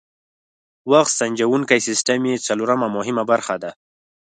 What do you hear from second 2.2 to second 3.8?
یې څلورمه مهمه برخه ده.